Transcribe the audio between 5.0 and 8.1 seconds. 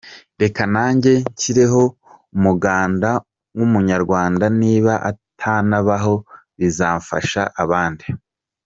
atanabaho bizafasha abandi.